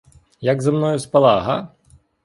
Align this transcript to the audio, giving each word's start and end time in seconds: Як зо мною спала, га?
Як 0.41 0.61
зо 0.61 0.73
мною 0.73 0.99
спала, 0.99 1.41
га? 1.41 1.71